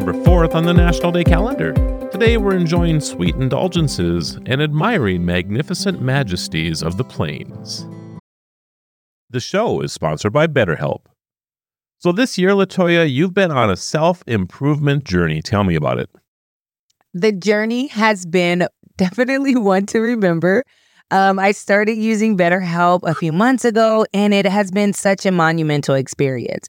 November 0.00 0.30
4th 0.30 0.54
on 0.54 0.64
the 0.64 0.72
National 0.72 1.12
Day 1.12 1.24
calendar. 1.24 1.74
Today 2.10 2.38
we're 2.38 2.56
enjoying 2.56 3.00
sweet 3.00 3.34
indulgences 3.34 4.36
and 4.46 4.62
admiring 4.62 5.26
magnificent 5.26 6.00
majesties 6.00 6.82
of 6.82 6.96
the 6.96 7.04
plains. 7.04 7.86
The 9.28 9.40
show 9.40 9.82
is 9.82 9.92
sponsored 9.92 10.32
by 10.32 10.46
BetterHelp. 10.46 11.02
So 11.98 12.12
this 12.12 12.38
year, 12.38 12.52
Latoya, 12.52 13.12
you've 13.12 13.34
been 13.34 13.50
on 13.50 13.68
a 13.68 13.76
self 13.76 14.24
improvement 14.26 15.04
journey. 15.04 15.42
Tell 15.42 15.64
me 15.64 15.74
about 15.74 15.98
it. 15.98 16.08
The 17.12 17.32
journey 17.32 17.88
has 17.88 18.24
been 18.24 18.68
definitely 18.96 19.54
one 19.56 19.84
to 19.86 20.00
remember. 20.00 20.64
Um, 21.10 21.38
I 21.38 21.52
started 21.52 21.98
using 21.98 22.38
BetterHelp 22.38 23.00
a 23.02 23.14
few 23.14 23.32
months 23.32 23.66
ago, 23.66 24.06
and 24.14 24.32
it 24.32 24.46
has 24.46 24.70
been 24.70 24.94
such 24.94 25.26
a 25.26 25.30
monumental 25.30 25.94
experience. 25.94 26.68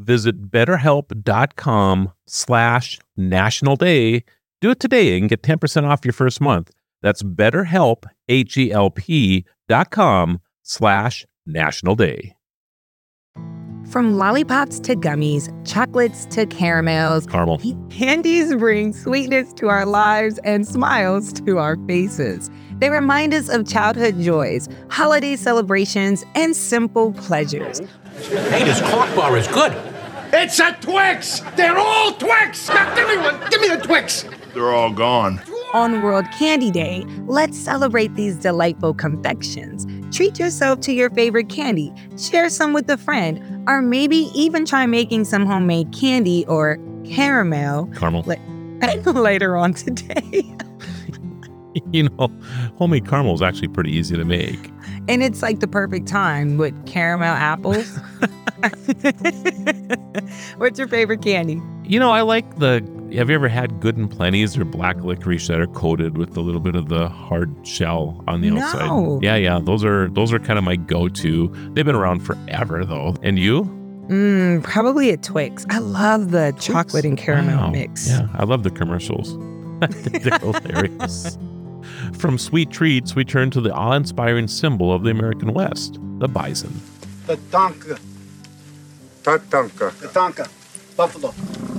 visit 0.00 0.50
betterhelp.com 0.50 2.12
slash 2.26 2.98
national 3.16 3.76
day. 3.76 4.24
Do 4.60 4.70
it 4.70 4.80
today 4.80 5.16
and 5.16 5.28
get 5.28 5.42
10% 5.42 5.84
off 5.84 6.04
your 6.04 6.12
first 6.12 6.40
month. 6.40 6.70
That's 7.02 7.22
betterhelp, 7.22 8.04
H-E-L-P 8.28 9.44
dot 9.68 9.90
com 9.90 10.40
slash 10.62 11.26
national 11.46 11.94
day. 11.94 12.34
From 13.90 14.16
lollipops 14.18 14.78
to 14.80 14.94
gummies, 14.94 15.50
chocolates 15.66 16.24
to 16.26 16.46
caramels, 16.46 17.26
caramel, 17.26 17.58
candies 17.90 18.54
bring 18.54 18.92
sweetness 18.92 19.52
to 19.54 19.68
our 19.68 19.84
lives 19.84 20.38
and 20.44 20.64
smiles 20.64 21.32
to 21.32 21.58
our 21.58 21.76
faces. 21.88 22.50
They 22.78 22.88
remind 22.88 23.34
us 23.34 23.48
of 23.48 23.66
childhood 23.66 24.20
joys, 24.20 24.68
holiday 24.90 25.34
celebrations, 25.34 26.24
and 26.36 26.54
simple 26.54 27.12
pleasures. 27.14 27.80
Hey, 28.16 28.64
this 28.64 28.80
clock 28.80 29.14
bar 29.14 29.36
is 29.36 29.46
good. 29.48 29.72
It's 30.32 30.60
a 30.60 30.72
Twix! 30.80 31.40
They're 31.56 31.78
all 31.78 32.12
Twix! 32.12 32.68
Now 32.68 32.94
give 32.94 33.08
me 33.08 33.16
one! 33.16 33.40
Give 33.50 33.60
me 33.60 33.68
the 33.68 33.78
Twix! 33.78 34.24
They're 34.54 34.70
all 34.70 34.90
gone. 34.90 35.40
On 35.72 36.02
World 36.02 36.26
Candy 36.32 36.70
Day, 36.70 37.04
let's 37.26 37.56
celebrate 37.56 38.14
these 38.14 38.36
delightful 38.36 38.94
confections. 38.94 39.86
Treat 40.14 40.38
yourself 40.38 40.80
to 40.80 40.92
your 40.92 41.10
favorite 41.10 41.48
candy, 41.48 41.92
share 42.18 42.48
some 42.48 42.72
with 42.72 42.88
a 42.90 42.96
friend, 42.96 43.68
or 43.68 43.80
maybe 43.80 44.30
even 44.34 44.64
try 44.64 44.86
making 44.86 45.24
some 45.24 45.46
homemade 45.46 45.92
candy 45.92 46.44
or 46.46 46.78
caramel. 47.04 47.86
Caramel. 47.96 48.24
later 49.04 49.56
on 49.56 49.74
today. 49.74 50.56
you 51.92 52.08
know, 52.08 52.30
homemade 52.78 53.08
caramel 53.08 53.34
is 53.34 53.42
actually 53.42 53.68
pretty 53.68 53.92
easy 53.92 54.16
to 54.16 54.24
make. 54.24 54.70
And 55.10 55.24
it's 55.24 55.42
like 55.42 55.58
the 55.58 55.66
perfect 55.66 56.06
time 56.06 56.56
with 56.56 56.86
caramel 56.86 57.26
apples. 57.26 57.96
What's 60.56 60.78
your 60.78 60.86
favorite 60.86 61.20
candy? 61.20 61.60
You 61.82 61.98
know, 61.98 62.12
I 62.12 62.22
like 62.22 62.60
the. 62.60 62.74
Have 63.14 63.28
you 63.28 63.34
ever 63.34 63.48
had 63.48 63.80
Good 63.80 63.96
and 63.96 64.08
Plenty's 64.08 64.56
or 64.56 64.64
black 64.64 64.98
licorice 64.98 65.48
that 65.48 65.60
are 65.60 65.66
coated 65.66 66.16
with 66.16 66.36
a 66.36 66.40
little 66.40 66.60
bit 66.60 66.76
of 66.76 66.90
the 66.90 67.08
hard 67.08 67.52
shell 67.66 68.22
on 68.28 68.40
the 68.40 68.50
no. 68.50 68.62
outside? 68.62 69.24
Yeah, 69.24 69.34
yeah. 69.34 69.58
Those 69.60 69.84
are 69.84 70.08
those 70.10 70.32
are 70.32 70.38
kind 70.38 70.60
of 70.60 70.64
my 70.64 70.76
go-to. 70.76 71.48
They've 71.72 71.84
been 71.84 71.96
around 71.96 72.20
forever 72.20 72.84
though. 72.84 73.16
And 73.20 73.36
you? 73.36 73.64
Mm, 74.06 74.62
probably 74.62 75.10
a 75.10 75.16
Twix. 75.16 75.66
I 75.70 75.78
love 75.78 76.30
the 76.30 76.52
Twix? 76.52 76.66
chocolate 76.66 77.04
and 77.04 77.18
caramel 77.18 77.56
wow. 77.56 77.70
mix. 77.70 78.08
Yeah, 78.08 78.28
I 78.34 78.44
love 78.44 78.62
the 78.62 78.70
commercials. 78.70 79.36
They're 79.88 80.38
hilarious. 80.38 81.36
From 82.18 82.38
sweet 82.38 82.70
treats, 82.70 83.14
we 83.14 83.24
turn 83.24 83.50
to 83.50 83.60
the 83.60 83.72
awe 83.72 83.92
inspiring 83.92 84.48
symbol 84.48 84.92
of 84.92 85.02
the 85.02 85.10
American 85.10 85.52
West, 85.52 85.98
the 86.18 86.28
bison. 86.28 86.80
The 87.26 87.36
Tonka. 87.36 87.98
Tatanka. 89.22 89.98
The 90.00 90.08
Tonka. 90.08 90.48
Buffalo. 90.96 91.32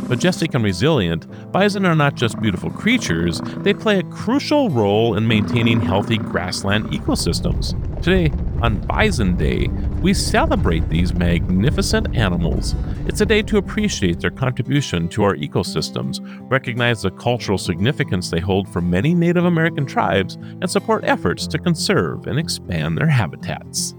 Majestic 0.08 0.54
and 0.54 0.64
resilient, 0.64 1.26
bison 1.52 1.86
are 1.86 1.96
not 1.96 2.16
just 2.16 2.40
beautiful 2.42 2.70
creatures, 2.70 3.40
they 3.58 3.74
play 3.74 4.00
a 4.00 4.04
crucial 4.04 4.70
role 4.70 5.16
in 5.16 5.28
maintaining 5.28 5.80
healthy 5.80 6.18
grassland 6.18 6.86
ecosystems. 6.88 7.74
Today, 8.02 8.32
on 8.62 8.80
Bison 8.88 9.38
Day, 9.38 9.70
we 10.02 10.14
celebrate 10.14 10.90
these 10.90 11.14
magnificent 11.14 12.16
animals. 12.16 12.76
It's 13.06 13.22
a 13.22 13.26
day 13.26 13.44
to 13.44 13.58
appreciate 13.58 14.20
their 14.20 14.32
contribution 14.32 15.08
to 15.10 15.24
our 15.24 15.36
ecosystems, 15.36 16.20
recognize 16.50 17.04
the 17.04 17.12
cultural 17.12 17.58
significance 17.58 18.30
they 18.30 18.40
hold 18.40 18.68
for 18.68 18.82
many 18.82 19.14
Native 19.14 19.46
American 19.46 19.86
tribes, 19.86 20.36
and 20.36 20.70
support 20.70 21.04
efforts 21.04 21.46
to 21.48 21.60
conserve 21.60 22.26
and 22.26 22.40
expand 22.40 22.98
their 22.98 23.08
habitats. 23.08 23.94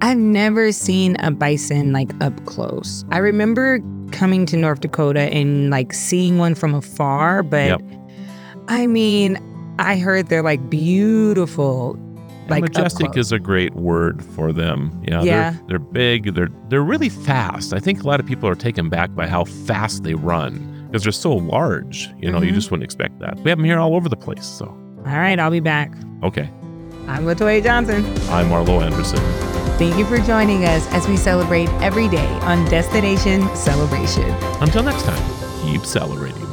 I've 0.00 0.18
never 0.18 0.72
seen 0.72 1.16
a 1.20 1.30
bison 1.30 1.92
like 1.92 2.10
up 2.22 2.44
close. 2.46 3.04
I 3.10 3.18
remember 3.18 3.80
coming 4.12 4.46
to 4.46 4.56
North 4.56 4.80
Dakota 4.80 5.32
and 5.32 5.70
like 5.70 5.92
seeing 5.92 6.38
one 6.38 6.54
from 6.54 6.74
afar, 6.74 7.42
but 7.42 7.66
yep. 7.66 7.82
I 8.68 8.86
mean, 8.86 9.38
I 9.78 9.98
heard 9.98 10.28
they're 10.28 10.42
like 10.42 10.70
beautiful. 10.70 11.98
Like 12.48 12.62
majestic 12.62 13.16
is 13.16 13.32
a 13.32 13.38
great 13.38 13.74
word 13.74 14.22
for 14.22 14.52
them. 14.52 15.02
Yeah, 15.06 15.22
yeah. 15.22 15.50
They're, 15.50 15.62
they're 15.68 15.78
big. 15.78 16.34
They're 16.34 16.50
they're 16.68 16.82
really 16.82 17.08
fast. 17.08 17.72
I 17.72 17.78
think 17.78 18.02
a 18.02 18.06
lot 18.06 18.20
of 18.20 18.26
people 18.26 18.48
are 18.48 18.54
taken 18.54 18.88
back 18.88 19.14
by 19.14 19.26
how 19.26 19.44
fast 19.44 20.04
they 20.04 20.14
run 20.14 20.86
because 20.86 21.02
they're 21.02 21.12
so 21.12 21.34
large. 21.34 22.10
You 22.18 22.30
know, 22.30 22.38
mm-hmm. 22.38 22.48
you 22.48 22.52
just 22.52 22.70
wouldn't 22.70 22.84
expect 22.84 23.18
that. 23.20 23.36
We 23.40 23.50
have 23.50 23.58
them 23.58 23.64
here 23.64 23.78
all 23.78 23.94
over 23.94 24.08
the 24.08 24.16
place. 24.16 24.46
So. 24.46 24.66
All 24.66 25.18
right, 25.18 25.38
I'll 25.38 25.50
be 25.50 25.60
back. 25.60 25.92
Okay. 26.22 26.48
I'm 27.06 27.24
Latoya 27.24 27.62
Johnson. 27.62 28.04
I'm 28.30 28.48
Marlo 28.48 28.82
Anderson. 28.82 29.18
Thank 29.76 29.98
you 29.98 30.06
for 30.06 30.18
joining 30.18 30.64
us 30.64 30.86
as 30.92 31.08
we 31.08 31.16
celebrate 31.16 31.68
every 31.82 32.08
day 32.08 32.28
on 32.42 32.64
Destination 32.70 33.42
Celebration. 33.56 34.30
Until 34.60 34.84
next 34.84 35.02
time, 35.02 35.62
keep 35.62 35.84
celebrating. 35.84 36.43